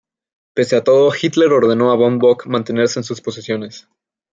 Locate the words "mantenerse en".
2.47-3.03